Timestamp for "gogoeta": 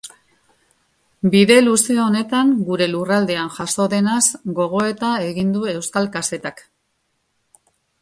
4.63-5.15